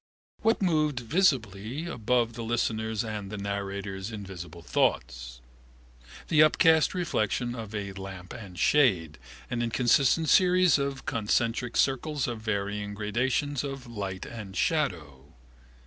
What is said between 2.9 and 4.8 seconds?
and the narrator's invisible